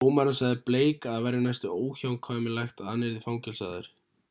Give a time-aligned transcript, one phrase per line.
[0.01, 3.93] dómarinn sagði blake að það væri næstum óhjákvæmilegt að hann yrði fangelsaður